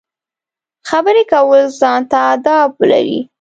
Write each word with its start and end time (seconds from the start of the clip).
خبرې 0.89 1.23
کول 1.31 1.61
ځان 1.79 2.01
ته 2.11 2.17
اداب 2.33 2.71
لري. 2.91 3.19